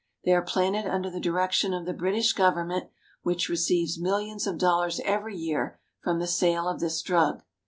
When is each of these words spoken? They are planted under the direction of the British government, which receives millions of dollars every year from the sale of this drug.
They 0.25 0.31
are 0.33 0.41
planted 0.41 0.87
under 0.87 1.11
the 1.11 1.19
direction 1.19 1.75
of 1.75 1.85
the 1.85 1.93
British 1.93 2.33
government, 2.33 2.89
which 3.21 3.49
receives 3.49 3.99
millions 4.01 4.47
of 4.47 4.57
dollars 4.57 4.99
every 5.05 5.37
year 5.37 5.79
from 6.03 6.17
the 6.17 6.25
sale 6.25 6.67
of 6.67 6.79
this 6.79 7.03
drug. 7.03 7.43